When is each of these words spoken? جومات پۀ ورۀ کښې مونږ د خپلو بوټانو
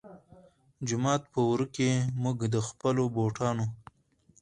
جومات 0.87 1.23
پۀ 1.31 1.39
ورۀ 1.49 1.65
کښې 1.75 1.89
مونږ 2.21 2.37
د 2.53 2.55
خپلو 2.67 3.03
بوټانو 3.13 3.65